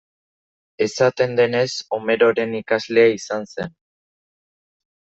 [0.85, 1.69] Esaten denez,
[1.99, 3.73] Homeroren ikaslea izan zen.